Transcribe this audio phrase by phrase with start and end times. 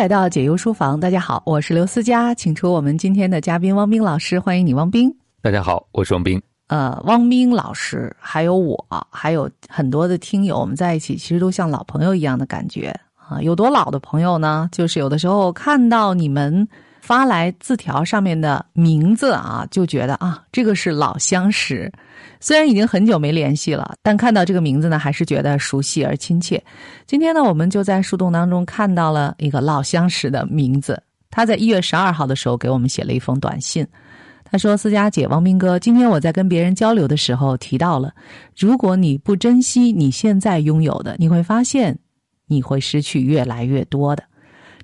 [0.00, 5.14] 来到解忧书房，大家好，我是刘思佳，请出我们今天的嘉宾汪冰老师，欢迎你，汪冰。
[5.42, 6.40] 大家好，我是汪冰。
[6.68, 13.42] 呃，汪冰老师，还有我，还有很多的听友，我们在一起，其实都像老朋友一样的感觉啊。
[13.42, 14.70] 有多老的朋友呢？
[14.72, 16.66] 就是有的时候看到你们
[17.00, 21.90] 发来字条上面的名字啊，就觉得啊，这个是老相识。
[22.38, 26.62] 虽然已经很久没联系了，但看到这个名字呢，还是觉得熟悉而亲切。
[27.06, 31.02] 今天呢，我们就在树洞当中看到了一个老相识的名字。
[31.30, 33.86] 他在一月十二号的时候给我们写了一封短信。
[34.52, 38.12] 他说：“思佳姐，王斌哥，今天我在跟别人交流的时候提到了，
[38.58, 41.96] 如果你不珍惜你现在拥有的，你会发现
[42.48, 44.24] 你会失去越来越多的。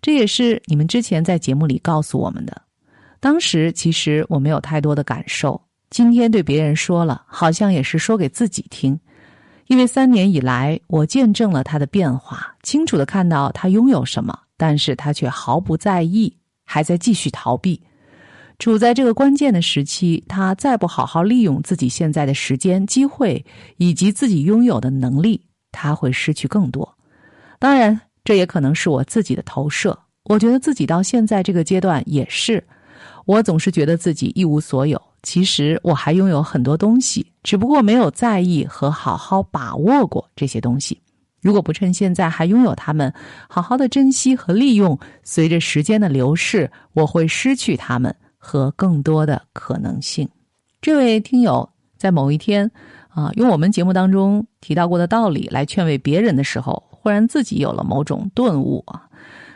[0.01, 2.63] 这也是你们之前在节目里告诉我们的。
[3.19, 5.61] 当时其实我没有太多的感受，
[5.91, 8.99] 今天对别人说了，好像也是说给自己听。
[9.67, 16.33] 因为三年以来，我见证了他的变化，清楚的看到他拥有什么，但是他却毫不在意，
[16.65, 17.83] 还在继续逃避。”
[18.59, 23.45] 处在这个关键的时期，他再不好好利用自己现在的时间、机会
[23.77, 26.97] 以及自己拥有的能力，他会失去更多。
[27.59, 29.99] 当然，这也可能是我自己的投射。
[30.25, 32.63] 我觉得自己到现在这个阶段也是，
[33.25, 35.01] 我总是觉得自己一无所有。
[35.23, 41.01] 其实我还拥有很多东西，只不过没有在意和好好把握过这些东西。
[41.41, 43.11] 如果不趁现在还拥有它们，
[43.49, 48.15] 好好的珍惜和利用，随着时间的流逝，我会失去它们。
[48.39, 50.29] 和更多的可能性。
[50.81, 52.71] 这位听友在某一天
[53.09, 59.09] 啊，用我们节目当中提到过的道理来劝慰别人的时候，忽然自己有了某种顿悟啊，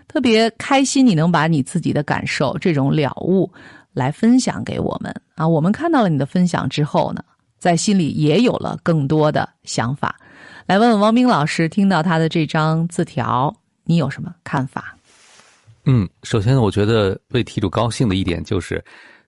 [0.07, 1.05] 特别开心。
[1.05, 3.51] 你能把你自己的感受、这种了悟
[3.93, 7.25] 来分享给我们啊，我们看到了你的分享之后呢，
[7.59, 10.15] 在心里也有了更多的想法。
[10.67, 14.97] 来问问王冰老师，听到他的这张字条，你有什么看法？
[15.87, 18.81] 嗯，首先呢，我觉得为题主高兴的一点就是，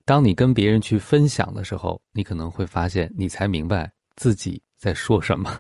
[0.05, 5.57] 当你跟别人去分享的时候，你可能会发现，你才明白自己在说什么。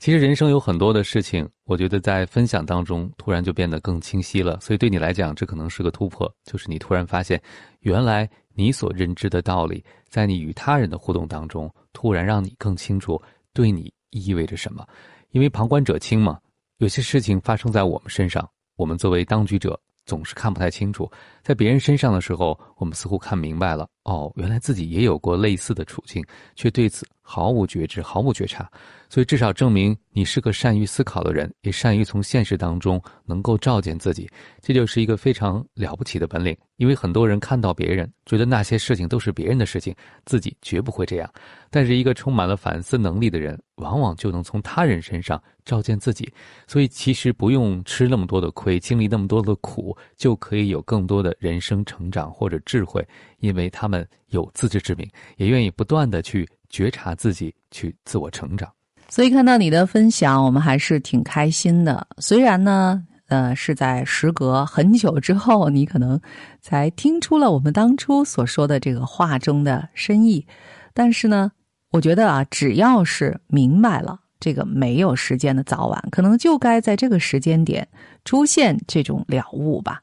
[0.00, 4.58] 其实人生有很多的事情，我觉得在分享当中突然就变得更清晰了。
[4.60, 7.40] 所以对你来讲，这可能是个突破，就是你突然发现，
[7.82, 14.84] 原来你所认知的道理，在你与他人的互动当中，突然让你更清楚对你意味着什么。
[15.30, 16.36] 因为旁观者清嘛，
[16.78, 19.80] 有些事情发生在我们身上，我们作为当局者。
[20.06, 21.10] 总是看不太清楚，
[21.42, 23.88] 在别人身上的时候，我们似乎看明白了。
[24.04, 28.70] 哦，原来自己也有过类似的处境，却对此毫无觉知、毫无觉察。
[29.08, 34.28] 所以，至少证明你是个善于思考的人，也善于从现实当中能够照见自己。
[34.60, 36.56] 这就是一个非常了不起的本领。
[36.78, 39.94] 因为很多人看到别人，觉得那些事情都是别人的事情，
[40.24, 41.32] 自己绝不会这样。
[41.70, 46.32] 但是，一个充满了反思能力的人，往往就能从他人身上照见自己。
[46.66, 53.06] 所以，其实不用吃那么多的亏，经历那么多的苦，就可以有更多的人生成长或者智慧。
[53.38, 53.93] 因为他们
[54.28, 55.06] 有自知之明，
[55.36, 58.70] 也愿意不断的去觉察自己，去自我成长。
[59.08, 62.06] 所以看到你的分享，我们还是挺开心的。
[62.18, 66.18] 虽然呢，呃，是在时隔很久之后，你可能
[66.60, 70.46] 才听出了我们当初所说的这个话中的深意，
[70.94, 71.52] 但是呢，
[71.90, 77.86] 我觉得啊，只要是明白了这个没有时间的早晚，可能就该在这个时间点
[78.24, 80.00] 出现这种了悟吧。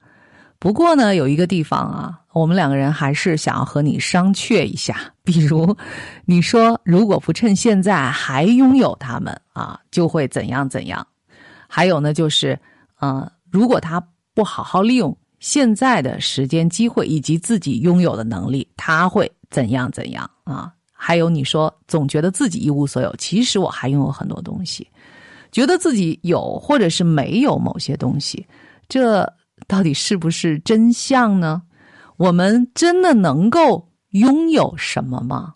[0.62, 5.12] 不过呢，有一个地方啊，我们两个人还是想要和你商榷一下。
[5.26, 5.76] 比如，
[6.24, 11.06] 你说如果不趁现在还拥有他们啊，就会怎样怎样。
[11.68, 12.56] 还有呢，就是，
[13.00, 14.00] 呃，如果他
[14.36, 20.72] 不好好利用现在的时间、机会以及自己拥有的能力，他会怎样怎样啊？
[20.94, 24.88] 还有你说总觉得自己一无所有，其实我还拥有很多东西，
[25.52, 28.46] 觉得自己有或者是没有某些东西，
[28.88, 29.28] 这。
[29.72, 31.62] 到底是不是真相呢？
[32.18, 35.54] 我们真的能够拥有什么吗？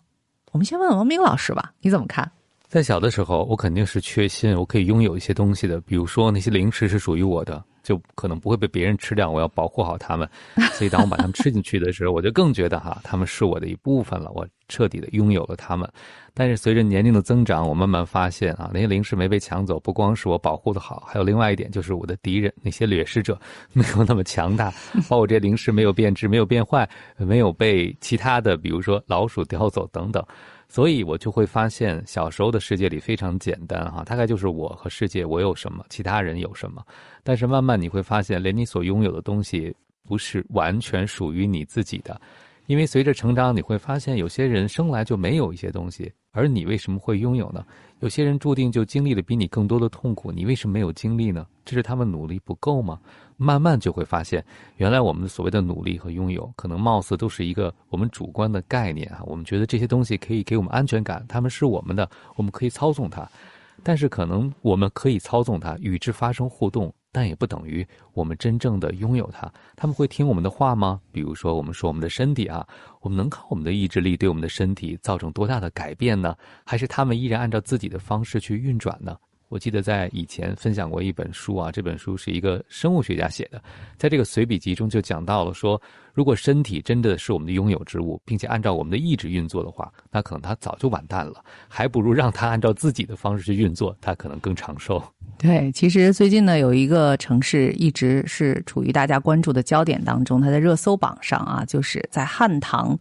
[0.52, 2.32] 我们先问问王明老师吧，你怎么看？
[2.66, 7.62] 在小的时候，我肯定是确信我可以拥有一些东西的，比如说那些零食是属于我的。
[7.82, 10.28] 就可能不会被别人吃掉，我要保护好它们。
[10.74, 15.88] 所以当我把它们吃进去的时候，我就更觉得哈，它们是我的一部分了，我彻底的拥有了它们。
[16.38, 23.40] 但是随着年龄的增长，我慢慢发现啊，那些零食没被抢走，不光是我保护的好，还有另外一点就是我的敌人那些掠食者
[23.72, 24.70] 没有那么强大，
[25.08, 26.86] 包括这些零食没有变质、没有变坏、
[27.16, 30.22] 没有被其他的比如说老鼠叼走等等。
[30.68, 36.84] 所以我就会发现，小时候的世界里非常简单哈，大概就是我和世界，我有什么，其他人有什么。
[37.22, 39.74] 但是慢慢你会发现，连你所拥有的东西
[40.06, 42.20] 不是完全属于你自己的。
[42.66, 47.64] 因为随着成长，你会发现有些人生来就没有一些东西，而你为什么会拥有呢？
[48.00, 51.46] 有些人注定就经历了比你更多的痛苦，你为什么没有经历呢？
[51.64, 52.98] 这是他们努力不够吗？
[53.36, 54.44] 慢慢就会发现，
[54.76, 59.22] 原来我们所谓的努力和拥有，可能貌似都是一个我们主观的概念啊。
[59.24, 63.28] 我们觉得这些东西可以给我们安全感，他们是我们的，我们可以操纵它。
[63.82, 66.92] 但是可能我们可以操纵它，与之发生互动。
[67.16, 69.50] 但也不等于我们真正的拥有它。
[69.74, 71.00] 他们会听我们的话吗？
[71.10, 72.68] 比如说，我们说我们的身体啊，
[73.00, 76.36] 我们能靠我们的意志力对我们的身体造成多大的改变呢？
[76.62, 79.16] 还是他们依然按照自己的方式去运转呢？
[79.48, 83.62] 我记得在以前分享过一本书啊，这本书是一个生物学家写的，
[83.96, 85.80] 在这个随笔集中就讲到了说，
[86.12, 95.02] 如果身体真的是我们的拥有之物，并且按照我们的意志运作的话，那可能它早就完蛋了，还不如让它按照自己的方式去运作，它可能更长寿。
[95.38, 102.98] 对，其实最近呢，有一个城市一直是处于大家关注的焦点当中，它在热搜榜上啊，就是在汉唐。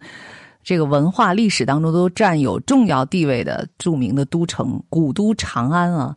[0.66, 6.16] 这个文化历史当中都占有重要地位的著名的都城古都长安啊，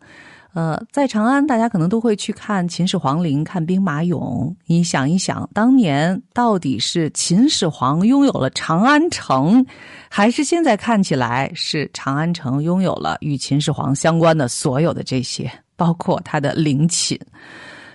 [0.54, 4.50] 呃，在长安大家可能都会去看秦始皇陵、看兵马俑。
[4.64, 9.64] 你想一想，当年到底是秦始皇拥有了长安城，
[10.08, 17.20] 还是现在看起来是长安城拥有了与秦始皇相关的所有的这些，包括他的陵寝？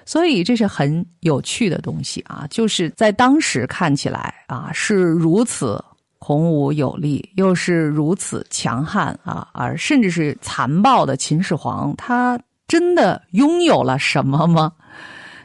[0.05, 5.83] 所以这是很有趣的东西啊，就是在当时看起来啊是如此。
[6.25, 9.45] 孔武有力，又是如此强悍啊！
[9.51, 14.71] 而甚至是残暴的秦始皇，他真的拥有了什么吗？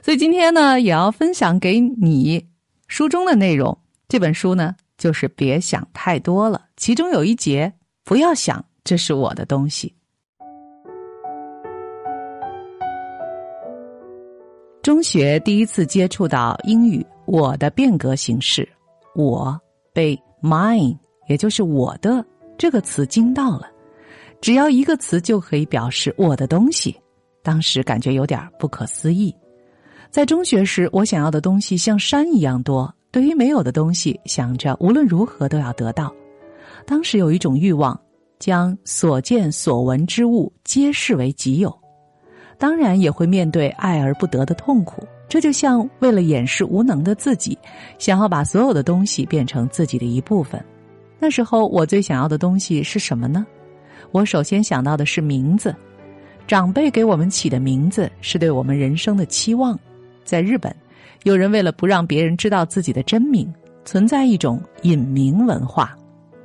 [0.05, 2.47] 所以今天呢，也要分享给你
[2.87, 3.77] 书中的内容。
[4.07, 6.67] 这本书呢，就是别想太多了。
[6.77, 7.73] 其中有一节，
[8.05, 9.93] 不要想这是我的东西。
[14.81, 18.69] 中学第一次接触到英语，我的变革形式，
[19.17, 19.61] 我
[19.93, 20.17] 被。
[20.43, 20.96] Mine，
[21.29, 22.25] 也就是我的
[22.56, 23.69] 这个词惊到了，
[24.40, 26.96] 只要一个词就可以表示我的东西。
[27.43, 29.35] 当时感觉有点不可思议。
[30.11, 36.12] 在中学时，我想要的东西像山一样多，对于没有的东西，想着无论如何都要得到。
[36.87, 37.99] 当时有一种欲望，
[38.38, 41.76] 将所见所闻之物皆视为己有，
[42.58, 45.02] 当然也会面对爱而不得的痛苦。
[45.29, 47.57] 这就像为了掩饰无能的自己，
[47.99, 50.63] 想要把所有的东西变成自己的一部分。
[51.19, 53.47] 那时候我最想要的东西是什么呢？
[54.11, 55.75] 我首先想到的是名字。
[56.47, 59.79] 长辈给我们起的名字是对我们人生的期望。
[60.25, 60.75] 在日本，
[61.25, 63.53] 有人为了不让别人知道自己的真名，
[63.85, 65.95] 存在一种隐名文化。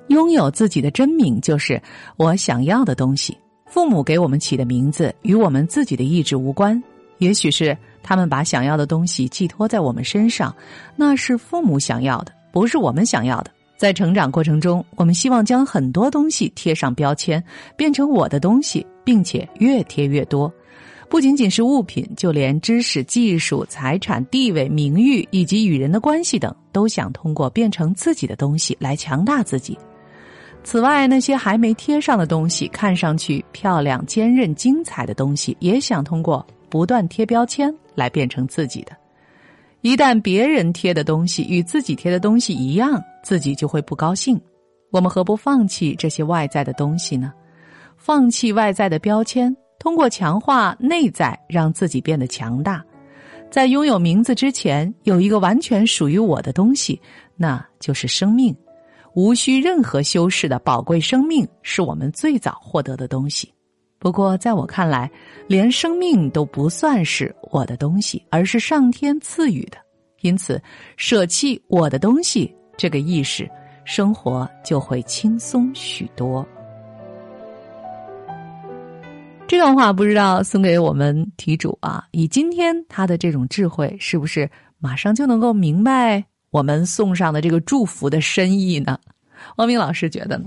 [0.07, 1.81] 拥有自己的真名就是
[2.17, 3.37] 我想要的东西。
[3.65, 6.83] 父母给我们起的名字与我们自己的意志无关，
[7.19, 7.75] 也许是。
[8.03, 10.53] 他们把想要的东西寄托在我们身上，
[10.95, 13.49] 那是父母想要的，不是我们想要的。
[13.75, 17.43] 在成长过程中，我们希望将很多东西贴上标签，
[17.75, 20.51] 变成我的东西，并且越贴越多。
[21.09, 29.77] 不仅仅是物品，就连知识、技术、财产、地位、名誉以及与人的关系等，都想通过变成自己的东西来强大自己。
[30.63, 37.71] 此外，那些还没贴上的东西，看上去漂亮、坚韧、精彩的东西，也想通过不断贴标签。
[37.95, 38.97] 来变成自己的，
[39.81, 44.41] 一旦别人贴的东西与自己贴的东西一样，自己就会不高兴。
[44.89, 47.31] 我们何不放弃这些外在的东西呢？
[47.95, 52.83] 放弃外在的标签，通过强化内在，让自己变得强大。
[53.51, 56.99] 在拥有名字之前，有一个完全属于我的东西，
[57.35, 58.57] 那就是生命，
[59.13, 63.53] 无需任何修饰的宝贵生命，是我们最早获得的东西。
[64.03, 65.09] 不过，在我看来，
[65.47, 69.77] 连生命都不算是我的东西，而是上天赐予的。
[70.19, 70.61] 因此，
[70.97, 73.49] 舍弃我的东西这个意识，
[73.85, 76.45] 生活就会轻松许多。
[79.47, 88.99] 这段话不知道送给我们题主啊，以今天他的这种智慧，是不是马上就能够明白我们送上的这个祝福的深意呢？
[89.55, 90.43] 汪明老师觉得呢？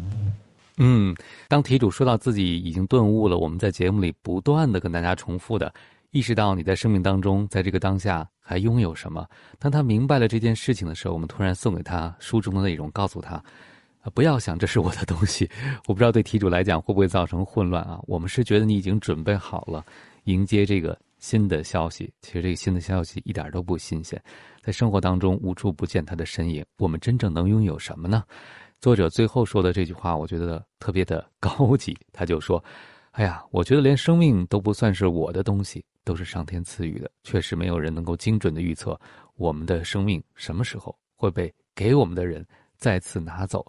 [0.79, 1.15] 嗯，
[1.49, 5.73] 当题主说到自己已经顿悟了，我们在节目里不断的跟大家重复的，
[6.11, 9.27] 意识到你在生命当中，在这个当下还拥有什么。
[9.59, 13.43] 当他明白了这件事情的时候，我们突然送给他书中的内容，告诉他，
[14.13, 15.49] 不要想这是我的东西。
[15.87, 17.99] 我不知道对题主来讲会不会造成混乱啊？
[18.07, 19.85] 我们是觉得你已经准备好了
[20.25, 24.23] 迎接这个新的消息，其实这个新的消息一点都不新鲜，
[24.63, 26.63] 在生活当中无处不见他的身影。
[26.77, 28.23] 我们真正能拥有什么呢？
[28.81, 31.97] 作者最后说的这句话，我觉得特别的高级。
[32.13, 32.63] 他就说
[33.13, 37.11] ：“哎呀，我觉得连生命都不算是我的东西，都是上天赐予的。
[37.23, 38.99] 确实没有人能够精准的预测
[39.37, 43.65] 我们的生命什么时候会被给我们的人再次拿走。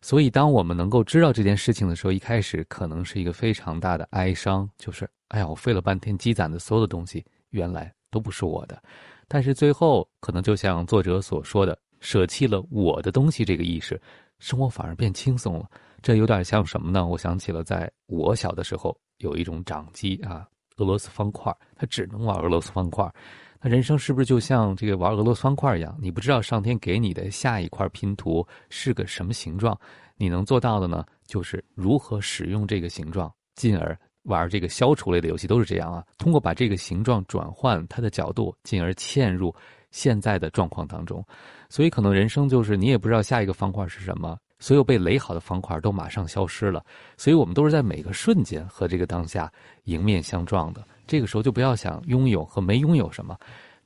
[0.00, 8.80] 所以，当我们能够知道这件事情的时候，一开始可能是一个非常大的哀伤，就是哎呀，我费了半天积攒的所有的东西，原来都不是我的。
[9.26, 14.00] 但是最后，可能就像作者所说的，舍弃了我的东西这个意识，
[14.38, 15.68] 生活反而变轻松了。
[16.00, 17.06] 这有点像什么呢？
[17.06, 23.12] 我想起了在我小的时候，有一种掌机啊，俄罗斯方块，它只能玩俄罗斯方块。
[23.60, 25.98] 那人生是不是就像这个玩俄罗斯方块一样？
[26.00, 29.76] 你不知道上天给你的下一块拼图是个什么形状，
[30.16, 31.04] 你能做到的呢？
[31.26, 36.04] 就是如何使用这个形状，进而玩这个消除类的游戏都是这样啊。
[36.16, 39.52] 通过把这个形状转换它的角度，进而嵌入
[39.90, 41.24] 现在的状况当中。
[41.68, 46.84] 所以可能人生就是你也不知道下一个方块是什么，所有被垒好的方块都马上消失了。
[47.16, 49.52] 所以我们都是在每个瞬间和这个当下
[49.84, 50.82] 迎面相撞的。
[51.06, 53.36] 这个时候就不要想拥有和没拥有什么。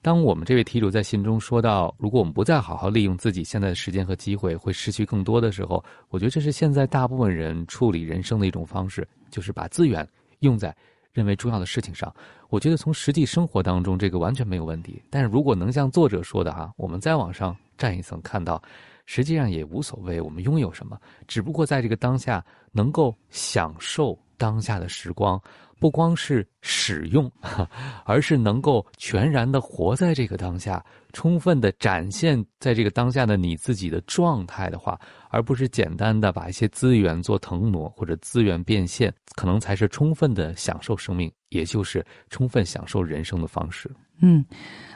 [0.00, 10.04] 当我们这位题主在信中说到，如果我们不再好好利用自己现在的时间和机会，会失去更多的时候，我觉得这是现在大部分人处理人生的一种方式，就是把资源
[10.40, 10.74] 用在
[11.12, 12.12] 认为重要的事情上。
[12.52, 15.02] 我觉得从实际生活当中，这个完全没有问题。
[15.08, 18.62] 但是如果能像作者说的哈，我们再往上站一层，看到
[19.06, 25.40] 实际上也无所谓，我们拥有什么，只不过在这个当下能够享受当下的时光。
[25.82, 27.28] 不光是使用，
[28.06, 30.80] 而是能够全然的活在这个当下，
[31.12, 34.96] 充分的展现在这个当下的你自己的状态的话，
[35.28, 43.90] 而不是简单的把一些资源做腾挪或者资源变现，可能才是充分的享受生命，也就是充分享受人生的方式。
[44.20, 44.44] 嗯，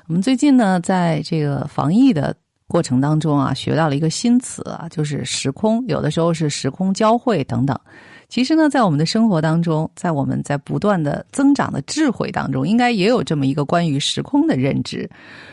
[0.07, 2.33] 我们最近呢，在这个防疫的
[2.69, 7.79] 过程当中啊，学到了一个新词啊，就是时空，有的时候是时空交汇等等。
[8.29, 15.09] 其实呢，在我们的生活当中，在我们在不断的增长的智慧当中，应该也有这么一个关于时空的认知。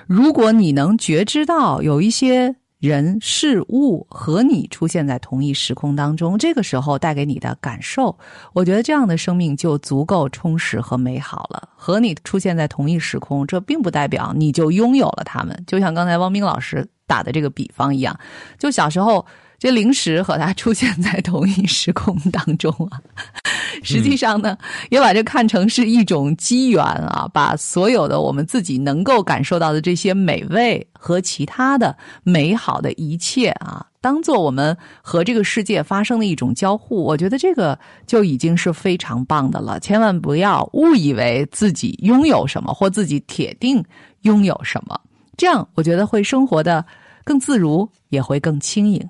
[0.08, 8.18] 如果你能觉知到有一些人事物和你出现在同一时空当中，这个时候带给你的感受，
[8.52, 11.70] 我觉得这样的生命就足够充实和美好了。
[11.78, 15.64] 和你出现在同一时空，这并不代表你就拥有了他们。
[15.66, 18.20] 就像刚才汪冰老师打的这个比方一样，
[18.60, 19.26] 就小时候。
[19.64, 23.00] 这零食和它出现在同一时空当中啊，
[23.82, 24.58] 实际上呢，
[24.90, 37.02] 也把这看成是一种机缘啊，把所有的我们自己能够感受到的这些美味和其他的美好的一切啊，当做我们和这个世界发生的一种交互。
[37.02, 39.80] 我觉得这个就已经是非常棒的了。
[39.80, 43.82] 千万不要误以为自己拥有什么，或自己铁定
[44.24, 45.00] 拥有什么，
[45.38, 46.86] 这样我觉得会生活的
[47.24, 49.02] 更自如，也会更轻盈。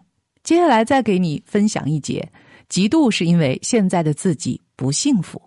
[0.44, 2.30] 接下来再给你分享一节，
[2.70, 5.42] 嫉妒是因为现在的自己不幸福。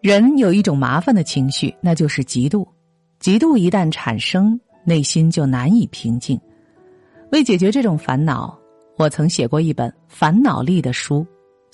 [0.00, 2.66] 人有一种麻烦的情绪，那就是嫉妒。
[3.20, 6.38] 嫉妒一旦产生，内心就难以平静。
[7.30, 8.58] 为解决这种烦恼，
[8.98, 11.24] 我曾写过一本《烦恼力》的书。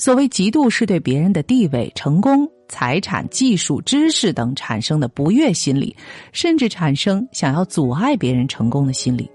[0.01, 2.51] 所谓嫉妒，是对别人的地位、成功。
[2.71, 5.95] 财产、技术、知识等产生的不悦心理，
[6.33, 9.31] 甚至产生想要阻碍别人成功的心理。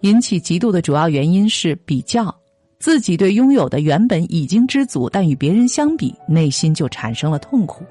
[0.00, 2.34] 引起嫉妒的主要原因是比较，
[2.78, 7.84] 自己对拥有的原本已经知足，但与别人相比，内心就产生了痛苦。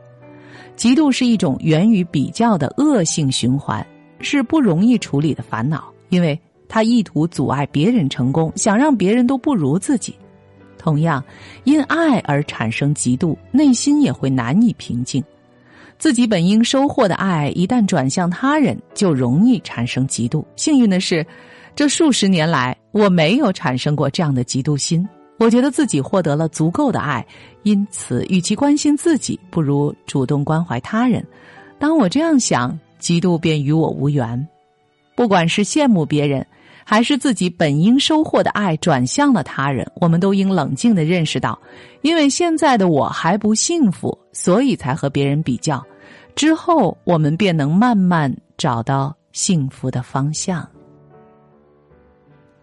[0.76, 3.86] 嫉妒是一种源于比较的恶性循环，
[4.20, 10.16] 是不容易处理的烦恼，因为他意图阻碍别人成功，想让别人都不如自己。
[10.84, 11.24] 同样，
[11.64, 15.24] 因爱而产生嫉妒，内心也会难以平静。
[15.98, 20.44] 自己本应收获的爱，一旦转向他人，就容易产生嫉妒。
[20.58, 21.26] 幸运的是，
[21.74, 25.08] 这数十年来我没有产生过这样的嫉妒心。
[25.40, 27.26] 我觉得自己获得了足够的爱，
[27.64, 31.26] 因此，与其关心自己，不如主动关怀他人。
[31.80, 34.46] 当我这样想，嫉妒便与我无缘。
[35.16, 36.46] 不管是羡慕别人。
[36.86, 41.58] 还是自己本应收获的爱转向了他人，我们都应冷静的认识到，
[42.02, 45.84] 因为现在的我还不幸福，所以才和别人比较。
[46.36, 50.68] 之后我们便能慢慢找到幸福的方向。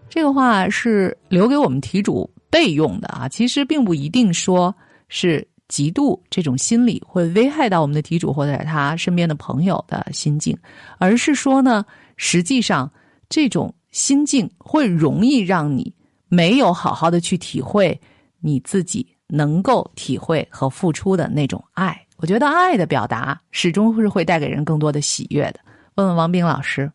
[0.09, 4.75] 这个话是留给我们题主备用的啊，其实并不一定说
[5.09, 10.57] 是嫉妒这种心理会危害到我们的题主或者他身边的朋友的心境，
[10.99, 11.85] 而是说呢，
[12.17, 12.91] 实际上
[13.29, 13.73] 这种。
[13.91, 15.95] 心境会容易让你
[16.29, 18.01] 没有好好的去体会
[18.41, 22.01] 你自己能够体会和付出的那种爱。
[22.17, 25.61] 我觉得爱的表达始终是会带给人更多的喜悦的。
[25.95, 26.91] 问问王冰老师，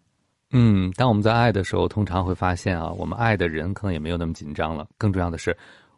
[0.52, 4.88] 嗯，当我们在爱的时候，通常会发现啊，我们爱的人可能也没有那么紧张了。
[4.98, 5.56] 更重要的是，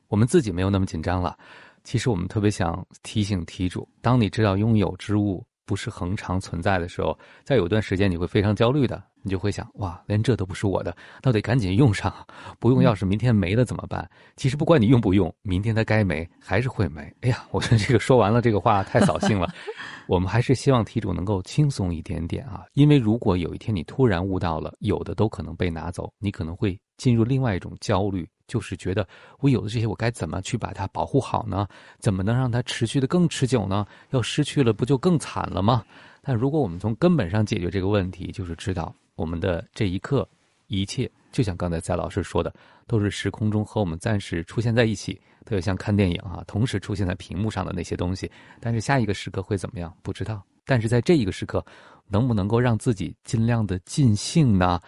[0.07, 1.37] 我们自己没有那么紧张了。
[1.83, 12.11] 其实我们特别想提醒题主：当你知道拥有之物不是恒常存在的时候，在有段时间你会非常焦虑的，你就会想：哇，连这都不是我的，那得赶紧用上，
[12.59, 14.09] 不用要是明天没了怎么办？
[14.37, 17.01] 其实不管你用不用，明天它该没还是会没。
[17.21, 19.53] 哎呀，我觉得这个说完了这个话太扫兴了。
[20.07, 28.25] 我们还是希望题主能够轻松一点点啊，因为如果有一天你突然悟到了，有的都可能被拿走，你可能会进入另外一种焦虑。
[28.47, 29.05] 就是觉得
[29.39, 31.67] 我有的这些，我该怎么去把它保护好呢？
[31.99, 33.85] 怎么能让它持续的更持久呢？
[34.11, 35.83] 要失去了，不就更惨了吗？
[36.21, 40.25] 但如果我们从根本上解决这个问题，就是知道我们的这一刻，
[40.67, 42.53] 一切就像刚才蔡老师说的，
[42.85, 48.31] 都是时空中和我们暂时出现在一起，特别像看电影啊，同时出现在屏幕上的那些东西。
[48.61, 49.93] 但是下一个时刻会怎么样？
[50.01, 50.41] 不知道。
[50.65, 51.65] 但是在这一个时刻，
[52.07, 54.79] 能不能够让自己尽量的尽兴呢？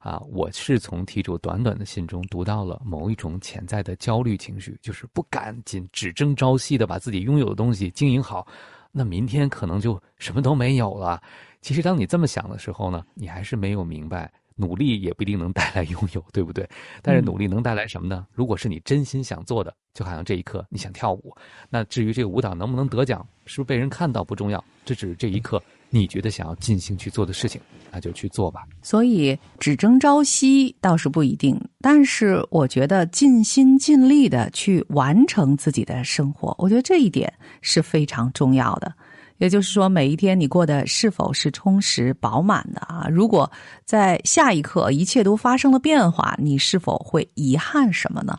[0.00, 8.46] 啊，我是从题主短短的信中读到了某一种潜在的焦虑情绪，就是不赶紧只争朝夕的把自己拥有的东西经营好，
[8.92, 11.22] 那明天可能就什么都没有了。
[11.60, 16.68] 其实当你这么想的时候呢，你还是没有明白，努力也不一定能带来拥有，对不对？
[17.02, 18.26] 但是努力能带来什么呢？
[18.32, 21.34] 如果是你真心想做的，就好像这一刻你想跳舞，
[21.68, 25.62] 那至于这个舞蹈能不能得奖，是不是被人看到不重要，这只是这一刻。
[25.90, 27.58] 你觉得想要尽兴去做的事情，
[27.90, 28.64] 那就去做吧。
[28.82, 38.92] 所以只争朝夕倒是不一定，但是我觉得尽心尽力的去完成自己的生活，我觉得这一点是非常重要的。
[39.38, 43.08] 也就是说，每一天你过得是否是充实饱满的啊？
[43.10, 43.50] 如果
[43.86, 48.38] 在下一刻一切都发生了变化，你是否会遗憾什么呢？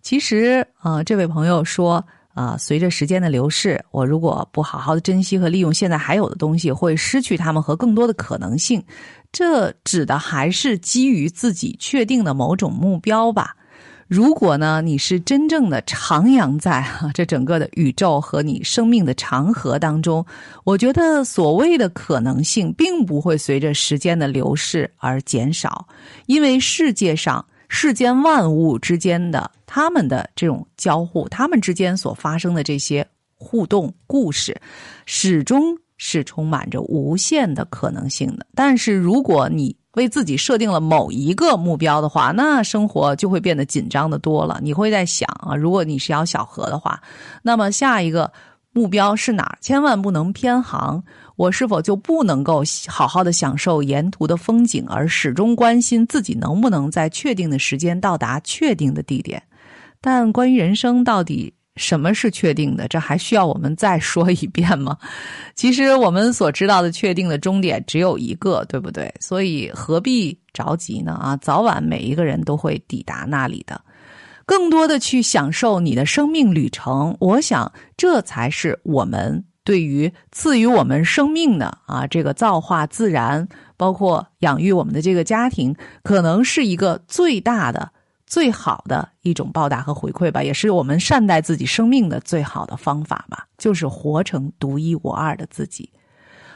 [0.00, 2.06] 其实，呃，这位朋友说。
[2.34, 8.82] 啊，随着时间的流逝，我如果不好好的珍惜和利用现在还有的东西，会失去它们和更多的可能性。
[9.30, 13.56] 这指的还是基于自己确定的某种目标吧？
[14.08, 20.24] 如果呢，你是真正的徜徉在这整个的宇宙和你生命的长河当中，
[20.64, 25.86] 我觉得所谓的可能性并不会随着时间的流逝而减少，
[26.26, 27.44] 因为世界上。
[27.68, 33.06] 世间万物之间的他们的这种交互，他们之间所发生的这些
[33.36, 34.60] 互动故事，
[35.06, 38.46] 始终是充满着无限的可能性的。
[38.54, 44.58] 但是，如果你为自己设定了某一个目标的话，那生活就会变得紧张的多了。
[44.62, 47.00] 你会在想啊，如果你是要小河的话，
[47.42, 48.32] 那么下一个
[48.72, 49.56] 目标是哪？
[49.60, 51.02] 千万不能偏航。
[51.36, 59.42] 我是否就不能够好好的享受沿途的风景，而始终关心自己能不能在确定的时间到达确定的地点？
[60.00, 64.96] 但关于人生到底什么是确定的，这还需要我们再说一遍吗？
[65.56, 69.12] 其实我们所知道的确定的终点只有一个，对不对？
[69.18, 71.14] 所以何必着急呢？
[71.14, 73.80] 啊，早晚每一个人都会抵达那里的。
[74.46, 79.44] 更多的去享受你的生命旅程，我想这才是我们。
[79.64, 83.48] 对于赐予我们生命的啊，这个造化自然，
[83.78, 87.90] 包括养育我们的这个家庭，可能是一个最大的、
[88.26, 95.90] 最好的一种报答和回馈吧，也是我们善待自己生命的最好的方法吧，就是活成独一无二的自己。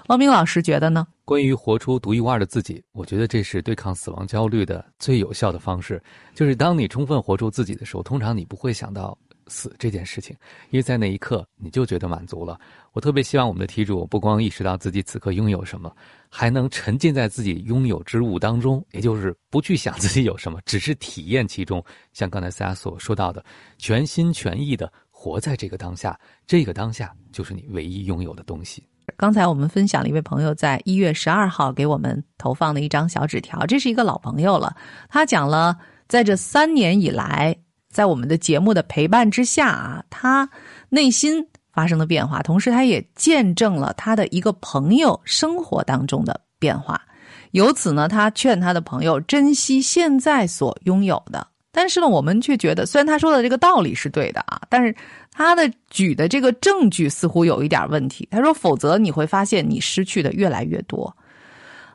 [0.08, 1.06] 王明老师觉得呢？
[1.24, 6.02] 关于活出独一无二的自己，我觉得这是对抗死亡焦虑的最有效的方式。
[6.34, 9.16] 就是当你充分活出自己的时候，通常你不会想到。
[9.48, 10.36] 死这件事情，
[10.70, 12.58] 因为在那一刻你就觉得满足了。
[12.92, 15.94] 我特别希望我们的题主不光意识到自己此刻拥有什么，
[16.28, 21.84] 还能沉浸在自己拥有之物当中，也就是不去想自己有什么，只是体验其中。
[22.12, 23.44] 像刚才大家所说到的，
[23.78, 28.82] 全心全意的活在这个当下，这个当下就是你唯一拥有的东西。
[29.16, 34.76] 刚才我们分享了一位朋友在一月十二号给我们投放的一张小纸条，这是一个老朋友了，
[35.08, 35.76] 他讲了
[36.08, 37.56] 在这三年以来。
[37.98, 40.48] 在我们的节目的陪伴之下啊，他
[40.88, 47.02] 内心发生的变化，同时他也见证了他的一个朋友生活当中的变化。
[47.50, 51.44] 由此呢，他劝他的朋友珍惜现在所拥有的。
[51.72, 54.94] 但是呢，我们却觉得，虽然他说的这个道理是对的啊，但是
[55.32, 58.28] 他的举的这个证据似乎有一点问题。
[58.30, 61.12] 他说：“否则你会发现你失去的越来越多。”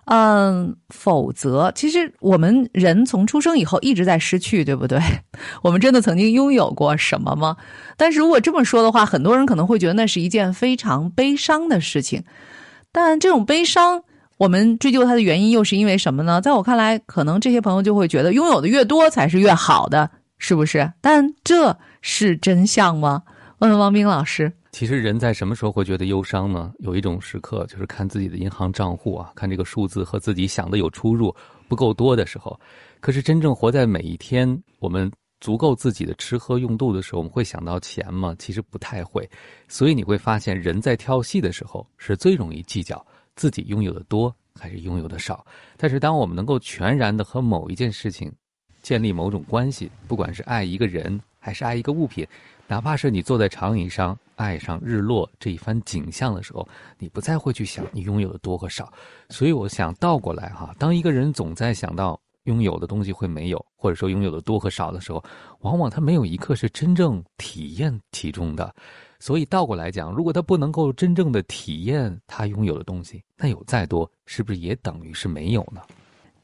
[0.06, 5.00] 嗯，否则，其实我们人从出生以后一直在失去，对不对？
[5.64, 7.56] 我们真的曾经拥有过什么吗？
[7.96, 12.24] 但是如果这么说的话，很多人可能会觉得那是一件非常悲伤的事情。
[12.92, 14.04] 但这种悲伤，
[14.38, 16.42] 我们追究它的原因又是因为什么呢？
[16.42, 20.92] 在我看来，可能这些朋友就会觉得拥有的越多才是越好的，是不是？
[21.00, 23.24] 但这是真相吗？
[23.60, 24.52] 问问王冰老师。
[24.74, 26.74] 其实人在什么时候会觉得忧伤呢？
[26.80, 31.34] 有一种时刻，就是看自己的银行账户啊，看这个数字和自己想的有出入，
[31.68, 32.60] 不够多的时候。
[33.00, 38.36] 可是真正活在每一天，我们足够自己的吃喝用度的时候，我们会想到钱吗？
[38.40, 39.30] 其实不太会。
[39.68, 43.06] 所以你会发现，人在跳戏的时候是最容易计较
[43.36, 45.46] 自己拥有的多还是拥有的少。
[45.78, 48.34] 但是，当我们能够全然的和某一件事情
[48.82, 52.26] 建立某种关系，不管是爱一个人还是爱一个物品，
[52.74, 58.92] 哪怕是你坐在长椅上爱上日落这一番景象的时候，你不再会去想你拥有的多和少。
[59.30, 62.20] 所以，我想倒过来哈，当一个人总在想到。
[62.46, 65.24] 拥有的东西会没有，或者说拥有的多和少的时候，
[65.60, 68.76] 往往他没有一刻是真正体验其中的。
[69.18, 75.80] 所以倒过来讲，如果他不能够真正的体验他拥有的东西，那有再多，是不是也等于是没有呢？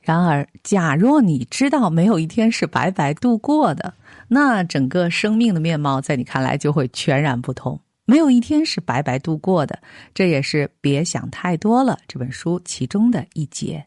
[0.02, 3.94] 然而，假若你知道没有一天是白白度过的，
[4.28, 7.80] 那整个生命的面貌在你看来就会全然不同。
[8.06, 9.78] 没有一天是白白度过的，
[10.16, 13.86] 这也是《别想太多了》这本书其中的一节。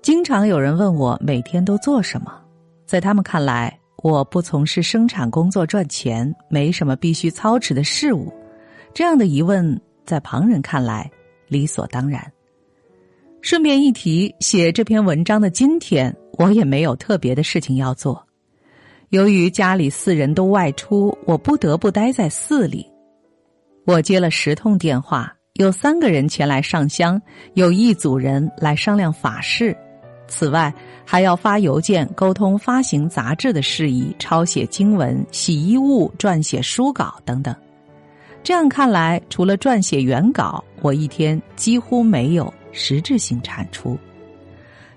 [0.00, 2.40] 经常有人问我每天都做什么，
[2.86, 8.32] 在他们看来，我不从事生产工作赚钱，没什么必须操持的事物。
[8.94, 9.80] 这样的疑问，
[10.10, 11.08] 在旁人看来
[11.46, 12.20] 理所当然。
[13.42, 18.26] 顺便一提，写这篇文章的今天，我也没有特别的事情要做。
[19.10, 22.84] 由于家里四人都外出，我不得不待在寺里。
[23.86, 27.22] 我接了十通电话，有三个人前来上香，
[27.54, 29.76] 有一组人来商量法事。
[30.26, 30.72] 此外，
[31.04, 37.54] 还要发邮件沟通发行杂志的事宜、抄写经文、洗衣物、撰写书稿等等。
[38.42, 43.98] 这样看来，除了撰写原稿，我一天几乎没有实质性产出。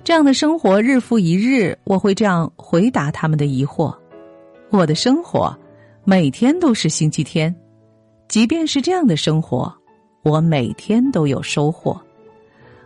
[0.03, 3.95] 这样的生活日复一日，我会这样回答他们的疑惑：
[4.69, 5.56] 我的生活
[6.03, 7.53] 每天都是星期天，
[8.27, 9.73] 即便是这样的生活，
[10.23, 11.99] 我每天都有收获。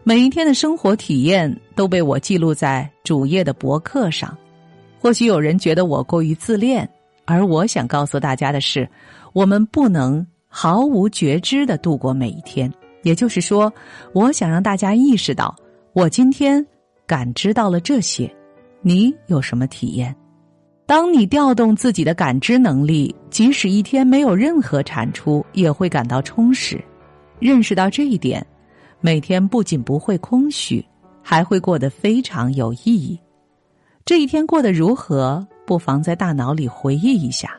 [0.03, 4.35] 每一天的生活体验都被我记录在主页的博客上。
[4.99, 6.87] 或许有人觉得我过于自恋，
[7.25, 8.89] 而我想告诉大家的是，
[9.33, 10.25] 我们不能
[10.59, 12.73] 毫无觉知的度过每一天。
[13.03, 13.71] 也就是说，
[14.11, 15.55] 我想让大家意识到，
[15.93, 16.65] 我今天
[17.05, 18.27] 感知到了这些，
[18.81, 20.15] 你有什么体验？
[20.87, 26.83] 当你调动自己的感知能力，即使一天没有任何产出，也会感到充实。
[27.37, 28.43] 认识到这一点。
[28.99, 30.83] 每天不仅不会空虚，
[31.21, 33.15] 还会过得非常有意义。
[34.03, 35.45] 这一天过得如何？
[35.67, 37.51] 不妨在大脑里回忆一下，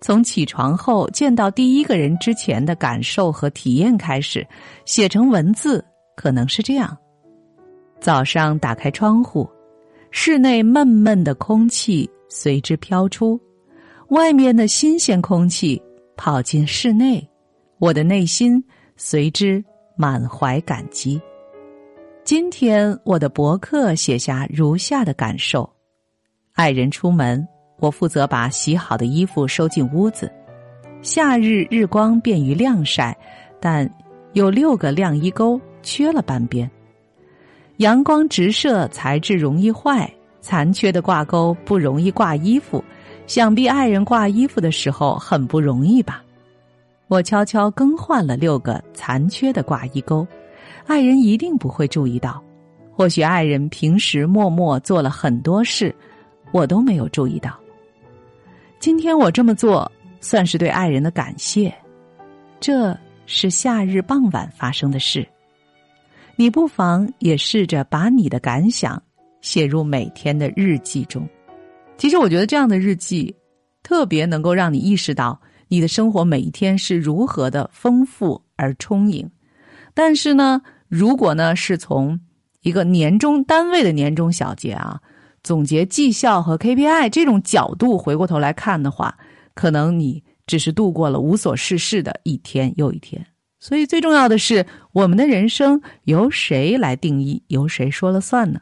[0.00, 4.46] 从起床后见到第一个人之前的感受和体验开始，
[4.84, 5.84] 写成文字，
[6.16, 6.96] 可能是这样：
[8.00, 9.48] 早上打开窗户，
[10.10, 13.40] 室内闷闷的空气随之飘出，
[14.08, 15.80] 外面的新鲜空气
[16.16, 17.26] 跑进室内，
[17.78, 18.62] 我的内心
[18.96, 19.64] 随之。
[19.98, 21.18] 满怀感激。
[22.22, 25.66] 今天我的博客写下如下的感受：
[26.52, 30.30] 爱人出门，我负责把洗好的衣服收进屋子。
[31.02, 33.16] 夏日日光便于晾晒，
[33.60, 33.88] 但
[34.32, 36.68] 有六个晾衣钩缺了半边。
[37.76, 40.10] 阳光直射材质容易坏，
[40.40, 42.82] 残缺的挂钩不容易挂衣服。
[43.26, 46.22] 想必爱人挂衣服的时候很不容易吧。
[47.08, 50.26] 我悄悄更换了六个残缺的挂衣钩，
[50.86, 52.42] 爱人一定不会注意到。
[52.90, 55.94] 或许爱人平时默默做了很多事，
[56.52, 57.56] 我都没有注意到。
[58.86, 61.74] 今天我这么做，算是对爱人的感谢。
[62.60, 62.96] 这
[63.26, 65.26] 是夏日傍晚发生的事，
[66.36, 69.02] 你不妨也试着把你的感想
[69.40, 71.28] 写入每天的日记中。
[71.98, 73.34] 其实，我觉得这样的日记，
[73.82, 75.36] 特别能够让你意识到。
[75.66, 79.28] 你的生活每一天是如何的丰富而充盈，
[79.94, 82.16] 但是呢，如果呢是从
[82.60, 85.00] 一个年终单位的年终小结啊，
[85.46, 89.16] 总结绩效和 KPI 这种角度回过头来看的话，
[89.54, 93.24] 可能你只是度过了无所事事的一天又一天。
[93.60, 98.58] 所以最重要的是，我们的人生由谁来定义，由谁说了算呢？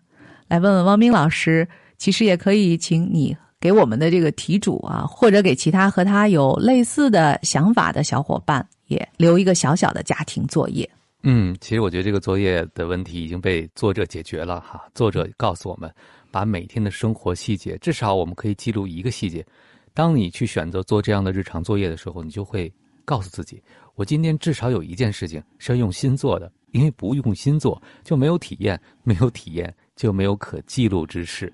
[0.47, 1.67] 来问问汪冰老师，
[1.97, 3.35] 其实也可以请你。
[3.59, 10.87] 给我们的这个题主啊，或者给其他和他有类似的想法的小伙伴，也留一个小小的家庭作业。
[11.23, 14.85] 嗯，其实我觉得这个作业的问题已经被作者解决了哈。
[14.95, 15.91] 作者告诉我们，
[16.35, 19.47] 把每天的生活细节，至少我们可以记录一个细节。
[19.93, 22.73] 当你去选择做这样的日常作业的时候，你就会
[23.05, 23.63] 告诉自己，
[23.95, 31.53] 我今天至少有一件事情是要用心做的，因为不用心做就没有体验，没有体验就没有可记录之事。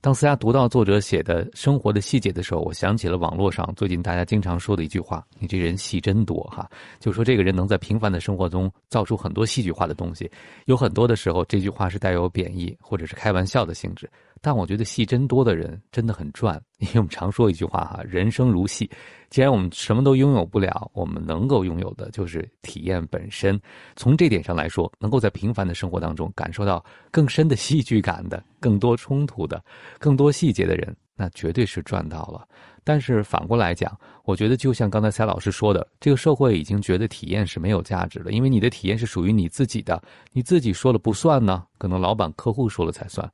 [0.00, 10.30] 当思佳读到作者写的生活的细节的时候，我想起了网络上最近大家经常说的一句话：“你这人戏真多哈！”就说这个人能在平凡的生活中造出很多戏剧化的东西。
[10.66, 14.08] 有很多的时候，这句话是带有贬义或者是开玩笑的性质。
[14.40, 18.90] 但我觉得戏真多的人真的很赚， 因为我们常说一句话哈：“人生如戏。”
[19.30, 23.60] 既然我们什么都拥有不了，我们能够拥有的就是体验本身。
[23.94, 29.62] 从这点上来说，能够在平凡的生活当中感受到更深的戏剧感的、更多冲突的、
[29.98, 32.46] 更多细节的人，那绝对是赚到了。
[32.82, 43.30] 但是反过来讲，我觉得就像刚才蔡老师说的，这个社会已经觉得体验是没有价值了，因为你的体验是属于你自己的，你自己说了不算呢，可能老板、客户说了才算。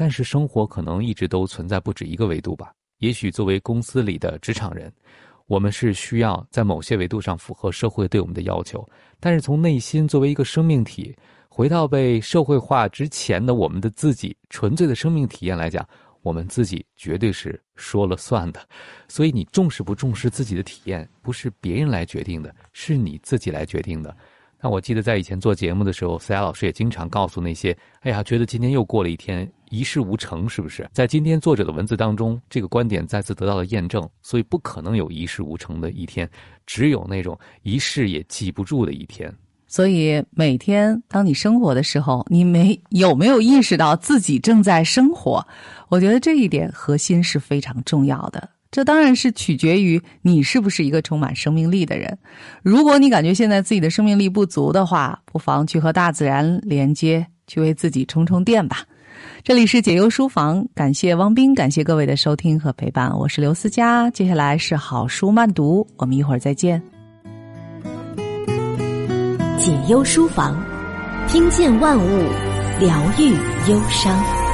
[0.00, 2.72] 但是生活可能一直都存在不止一个维度吧。
[3.00, 4.90] 也许作为公司里的职场人，
[5.46, 8.82] 我们是需要在某些维度上符合社会对我们的要求。
[9.20, 11.14] 但是从内心作为一个生命体，
[11.50, 15.86] 回到被社会化之前的我们的自己纯粹的生命体验来讲，
[16.22, 18.68] 我们自己绝对是说了算的。
[19.06, 24.16] 所以你重视不重视自己的体验，不是别人来决定的，是你自己来决定的。
[24.62, 30.86] 那我记得在以前做节目的时候，思雅老师也经常告诉那些，哎呀，觉得今天又过了一天，一事无成，是不是？
[30.92, 34.06] 在今天作者的文字当中，这个观点再次得到了验证。
[34.20, 36.28] 所以不可能有一事无成的一天，
[36.66, 39.34] 只有那种一事也记不住的一天。
[39.66, 45.46] 所以每天当你生活的时候，你没有没有意识到自己正在生活？
[45.88, 48.46] 我觉得这一点核心是非常重要的。
[48.70, 52.16] 这当然是取决于你是不是一个充满生命力的人。
[52.62, 58.84] 如果你感觉现在自己的生命力不足的话，不妨去和大自然连接，去为自己充充电吧。
[59.42, 64.08] 这里是解忧书房，感谢汪斌，感谢各位的收听和陪伴，我是刘思佳。
[64.10, 66.80] 接下来是好书慢读，我们一会儿再见。
[69.58, 70.56] 解忧书房，
[71.28, 72.28] 听见万物，
[72.78, 73.30] 疗愈
[73.68, 74.49] 忧伤。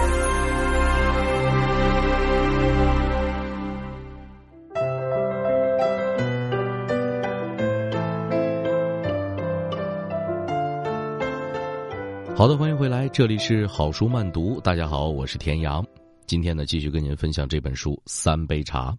[12.37, 14.61] 好的，欢迎回来，这里是好书慢读。
[14.61, 15.83] 大家好，我是田阳。
[16.27, 18.95] 今天呢，继续跟您分享这本书《三杯茶》。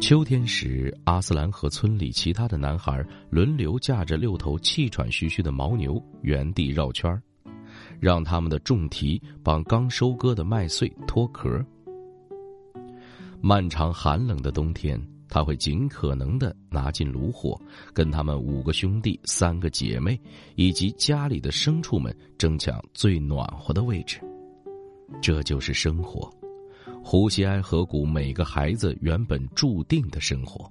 [0.00, 7.22] 秋天时，阿斯兰和村里其他的男孩轮流驾着六头气喘吁吁的牦牛，原地绕圈儿，
[8.00, 11.62] 让他们的重蹄帮刚收割的麦穗脱壳。
[13.42, 14.98] 漫长寒冷的冬天。
[15.28, 17.60] 他会尽可能的拿进炉火，
[17.92, 20.20] 跟他们五个兄弟、三个姐妹
[20.56, 24.20] 以及家里的牲畜们争抢最暖和的位置。
[25.22, 26.30] 这就是生活，
[27.02, 30.70] 胡西埃河谷每个孩子原本注定的生活。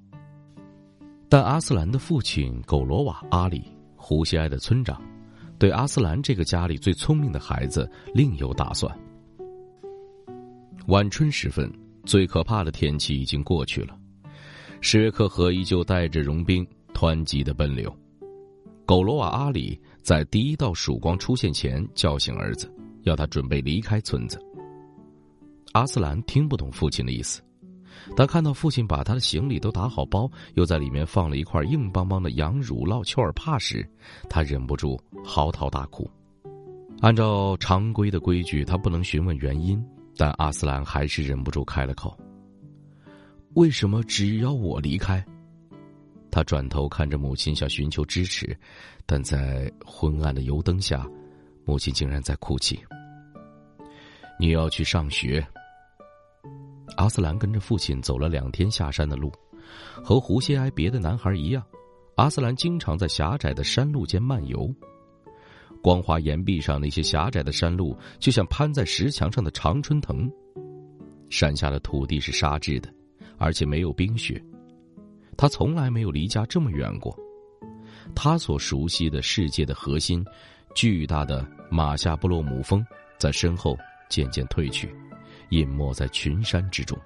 [1.30, 3.64] 但阿斯兰的父亲狗罗瓦阿里，
[3.96, 5.02] 胡西埃的村长，
[5.60, 8.96] 对阿斯兰这个家里最聪明的孩子另有打算。
[10.86, 11.70] 晚春时分，
[12.06, 13.97] 最可怕的天气已经过去了。
[14.82, 17.94] 史约克河依旧带着佣兵湍急的奔流。
[18.86, 24.42] 狗罗瓦阿里在第一道曙光出现前叫醒儿子，要他准备离开村子。
[25.74, 27.42] 阿斯兰听不懂父亲的意思，
[28.16, 33.88] 当看到父亲把他的行李都打好包，又在里面放了一块硬邦邦的羊乳酪丘尔帕时，
[34.30, 36.10] 他忍不住嚎啕大哭。
[37.02, 39.84] 按照常规的规矩，他不能询问原因，
[40.16, 42.18] 但阿斯兰还是忍不住开了口。
[43.56, 45.26] 为什么只要我离开？
[46.30, 48.56] 他转头看着母亲，想寻求支持，
[49.06, 51.08] 但在昏暗的油灯下，
[51.66, 52.80] 母亲竟然在哭泣。
[54.40, 55.46] 你要去上学。
[56.96, 59.32] 阿斯兰跟着父亲走了两天下山的路，
[60.04, 61.64] 和胡谢埃别的男孩一样，
[62.16, 64.72] 阿斯兰经常在狭窄的山路间漫游。
[65.82, 70.30] 光滑岩壁上那些狭窄的山路，就像攀在石墙上的常春藤。
[71.30, 72.94] 山下的土地是沙质的。
[73.38, 74.44] 而且没有冰雪，
[75.38, 77.18] 他从来没有离家这么远过。
[78.16, 80.26] 他所熟悉的世界的核心，
[80.74, 82.84] 巨大的马夏布洛姆峰，
[83.20, 83.78] 在身后
[84.10, 84.90] 渐渐退去，
[85.50, 86.98] 隐没在群山之中。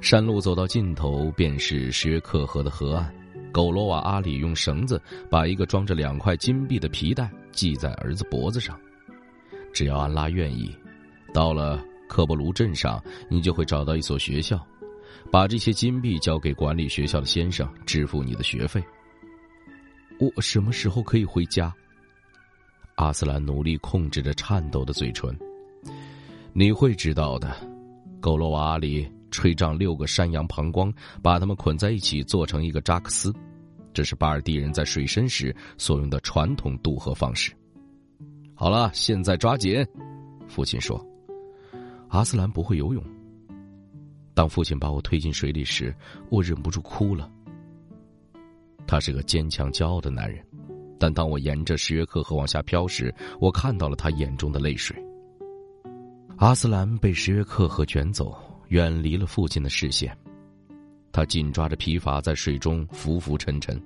[0.00, 3.12] 山路走到尽头，便是什约克河的河岸。
[3.50, 8.78] 狗罗瓦阿里用绳子把一个装着两块金币的皮带系在儿子脖子上，
[9.72, 10.74] 只要安拉愿意，
[11.32, 11.82] 到了。
[12.14, 14.64] 克布卢镇上，你就会找到一所学校，
[15.32, 18.80] 把这些金币交给管理学校的先生，支付你的学费。
[20.20, 21.74] 我什么时候可以回家？
[22.94, 25.36] 阿斯兰努力控制着颤抖的嘴唇。
[26.52, 27.52] 你会知道的。
[28.20, 33.34] 狗罗瓦里吹胀六个山羊膀胱，把它们捆在一起，做成一个扎克斯。
[33.92, 37.52] 这是巴尔蒂人在水深时所用的传统渡河方式。
[38.54, 39.84] 好了，现在抓紧！
[40.46, 41.04] 父亲说
[42.14, 43.02] ：“阿斯兰不会游泳。”
[44.34, 45.92] 当父亲把我推进水里时，
[46.30, 47.28] 我忍不住哭了。
[48.86, 50.44] 他是个坚强骄傲的男人，
[50.96, 54.96] 但当我沿着石约克河往下漂时，我看到了他眼中的泪水。
[56.36, 58.36] 阿斯兰被石约克河卷走，
[58.68, 60.16] 远离了父亲的视线。
[61.10, 63.80] 他紧抓着皮筏在水中浮浮沉沉，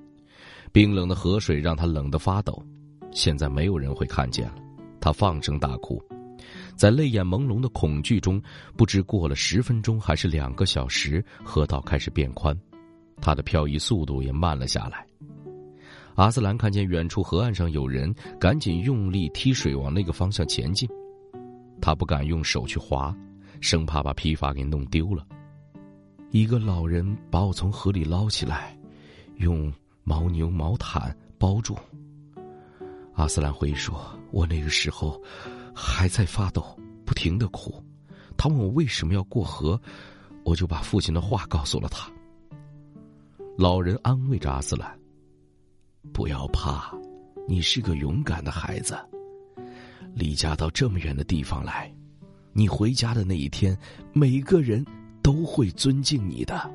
[0.71, 2.63] 冰冷的河水让他冷得发抖。
[3.11, 4.55] 现在没有人会看见了，
[5.01, 6.03] 他放声大哭，
[6.79, 8.41] 在泪眼朦胧的恐惧中，
[8.77, 12.57] 不知过了十分钟还是两个小时，河道开始变宽，
[13.21, 15.05] 他的漂移速度也慢了下来。
[16.15, 20.89] 阿斯兰看见远处河岸上有人，赶紧用力踢水往那个方向前进。
[21.81, 23.13] 他不敢用手去划，
[23.61, 25.27] 生怕把披发给弄丢了。
[26.31, 28.79] 一个老人把我从河里捞起来，
[29.39, 29.73] 用
[30.05, 31.77] 牦牛毛毯包住。
[33.15, 35.21] 阿斯兰回忆说：“我那个时候
[35.81, 37.83] 还在发抖，不停的哭。
[38.37, 39.81] 他问我为什么要过河，
[40.45, 42.11] 我就把父亲的话告诉了他。”
[43.57, 44.99] 老人安慰着阿斯兰
[46.13, 46.93] ：“不要怕，
[47.47, 48.99] 你是个勇敢的孩子。
[50.15, 51.93] 离家到这么远的地方来，
[52.53, 53.79] 你回家的那一天，
[54.13, 54.85] 每个人。”
[55.21, 56.73] 都会尊敬你的。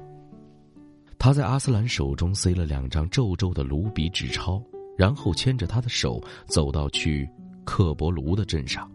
[1.17, 4.61] 他在阿斯兰手中塞了两张皱皱的卢比纸钞，
[4.95, 7.27] 然后牵着他的手走到去
[7.65, 8.89] 克伯卢的镇上，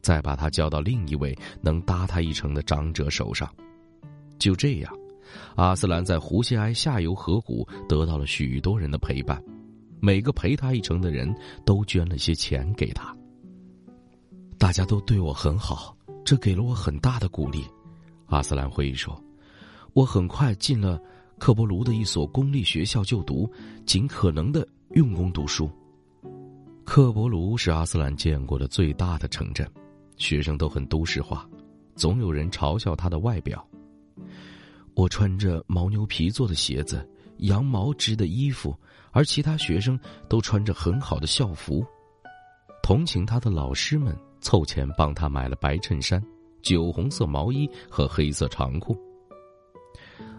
[0.00, 3.52] 再把他交到另一位能搭他一程的长者手上。
[4.38, 4.92] 就这样，
[5.56, 9.42] 阿斯兰在胡谢埃下游河谷得到了许多人的陪伴，
[10.00, 13.16] 每个陪他一程的人都捐了些钱给他。
[14.58, 17.64] 大家都对我很好，这给了我很大的鼓励。
[18.26, 19.18] 阿斯兰回忆说
[19.92, 21.00] ：“我很快进了
[21.38, 23.50] 克伯卢的一所公立学校就读，
[23.84, 25.70] 尽可能的用功读书。
[26.86, 29.68] 克伯卢是阿斯兰见过的最大的城镇，
[30.16, 31.46] 学生都很都市化，
[31.96, 33.66] 总有人嘲笑他的外表。
[34.94, 37.06] 我穿着牦牛皮做的鞋子，
[37.38, 38.74] 羊毛织的衣服，
[39.10, 41.84] 而其他学生都穿着很好的校服。
[42.84, 46.22] 同情他的老师们凑钱帮他买了白衬衫。”
[46.62, 48.96] 酒红色毛衣和黑色长裤。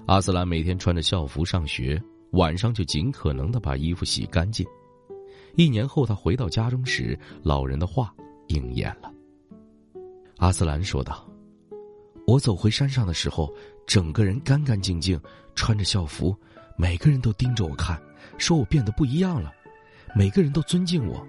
[0.07, 4.67] 阿斯兰每天穿着校服上学，晚上就尽可能的把衣服洗干净。
[5.57, 8.13] 一年后，他回到家中时，老人的话
[8.47, 9.11] 应验了。
[10.37, 11.27] 阿斯兰说道
[12.27, 13.51] ：“我走回山上的时候，
[13.87, 15.19] 整个人干干净净，
[15.55, 16.35] 穿着校服，
[16.77, 17.99] 每个人都盯着我看，
[18.37, 19.51] 说我变得不一样了，
[20.15, 21.25] 每个人都尊敬我。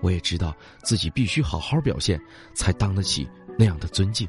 [0.00, 2.20] 我也知道自己必须好好表现，
[2.54, 4.28] 才当得起。”那样的尊敬。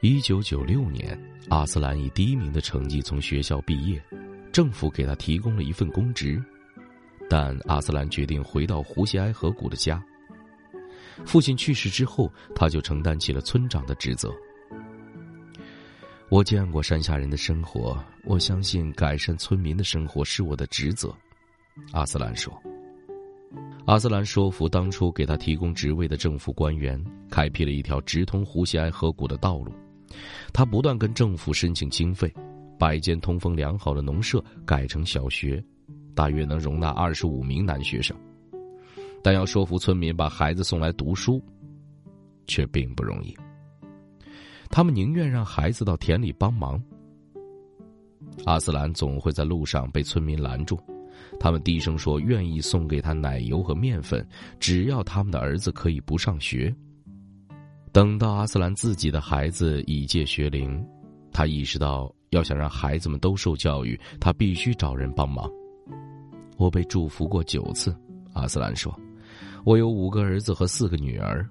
[0.00, 1.16] 一九九六年，
[1.48, 4.02] 阿斯兰以第一名的成绩从学校毕业，
[4.52, 6.42] 政府给他提供了一份公职，
[7.28, 10.02] 但阿斯兰决定回到胡谢埃河谷的家。
[11.24, 14.32] 父亲去世之后，他就承担起了村长的职责。
[16.28, 21.14] 我见过山下人的生活，我相信改善村民的生活是我的职责，
[21.92, 22.52] 阿斯兰说。
[23.84, 29.72] 阿斯兰说服当初给他提供职位的政府官员，开辟了一条直通胡西埃河谷的道路。
[30.52, 32.32] 他不断跟政府申请经费，
[32.78, 35.62] 把一间通风良好的农舍改成小学，
[36.14, 38.16] 大约能容纳二十五名男学生。
[39.22, 41.40] 但要说服村民把孩子送来读书，
[42.46, 43.36] 却并不容易。
[44.68, 46.82] 他们宁愿让孩子到田里帮忙。
[48.44, 50.80] 阿斯兰总会在路上被村民拦住。
[51.38, 54.26] 他们低声说：“愿意送给他奶油和面粉，
[54.58, 56.74] 只要他们的儿子可以不上学。”
[57.92, 60.84] 等到阿斯兰自己的孩子已届学龄，
[61.30, 65.48] 他意识到要想让孩子们都受教育，他必须找人帮忙。
[66.62, 67.92] 我被祝福过九次，
[68.34, 68.96] 阿斯兰说
[69.66, 71.44] ：“我有五个儿子和四个女儿，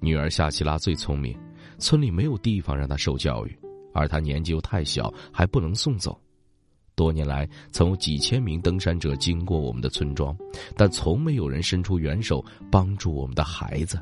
[0.00, 1.32] 女儿夏奇拉最聪明，
[1.78, 3.56] 村里没有地方让她受教育，
[3.94, 6.20] 而她年纪又太小，还不能送走。”
[6.96, 10.36] 多年来，曾有几千名登山者经过我们的村庄，
[10.76, 13.96] 但从没有人伸出援手帮助我们的孩子。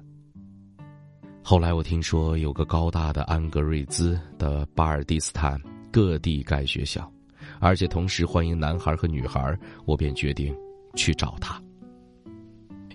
[1.42, 5.60] 后来我听说有个高大的安格瑞兹的巴尔蒂斯坦
[5.92, 7.12] 各地盖学校，
[7.60, 10.54] 而且同时欢迎男孩和女孩，我便决定
[10.94, 11.60] 去找他。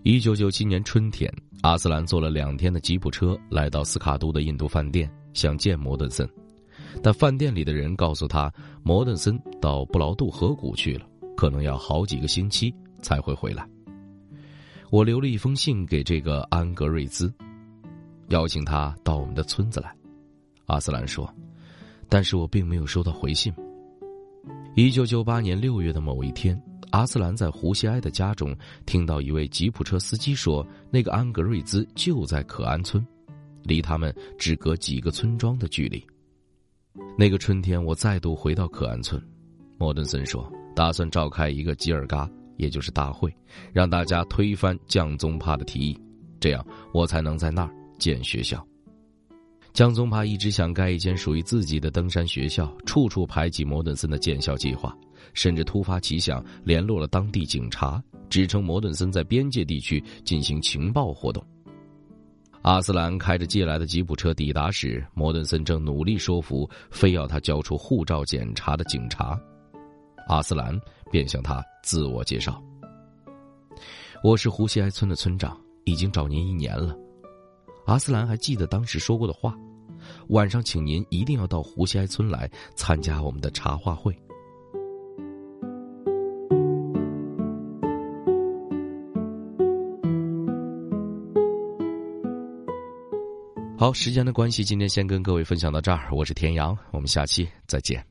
[0.04, 6.28] 一九九七年春天，阿斯兰坐了两天的吉普车来到斯卡都的印度饭店，想见摩顿森。
[7.04, 8.52] 但饭店里的人告诉他，
[8.84, 11.06] 摩顿森到布劳杜河谷去了，
[11.38, 13.68] 可能要好几个星期才会回来。
[14.90, 17.32] 我留了一封信给这个安格瑞兹，
[18.30, 19.96] 邀请他到我们的村子来。
[20.66, 21.32] 阿斯兰说
[22.10, 23.54] ：“但是我并没有收到回信。”
[24.74, 26.60] 一九九八年六月的某一天，
[26.92, 28.56] 阿斯兰在胡西埃的家中
[28.86, 33.06] 听到一位吉普车司机说：“那个安格瑞兹就在可安村，
[33.64, 36.02] 离他们只隔几个村庄的距离。”
[37.20, 39.22] 那个春天，我再度回到可安村，
[39.78, 43.30] 莫顿森说：“打算召开一个吉尔嘎，也就是大会，
[43.74, 46.00] 让大家推翻降宗帕的提议，
[46.40, 48.66] 这样我才能在那儿建学校。”
[49.74, 54.96] 江宗帕一直想盖一间属于自己的登山学校，处处排挤摩顿森的建校计划，
[55.34, 61.42] 甚至突发奇想联络了当地警察，指称摩顿森在边界地区进行情报活动。
[62.64, 69.40] 阿斯兰开着借来的吉普车抵达时，摩顿森正努力说服非要他交出护照检查的警察。
[70.28, 70.78] 阿斯兰
[71.10, 72.62] 便向他自我介绍
[74.22, 76.96] ：“我是胡西埃村的村长，已经找您一年了。”
[77.86, 79.58] 阿斯兰还记得当时说过的话
[80.30, 84.16] ：“晚上，请您一定要到胡西埃村来参加我们的茶话会。”
[93.78, 96.08] 好，时间的关系，今天先跟各位分享到这儿。
[96.12, 98.06] 我是田阳，我们下期再见。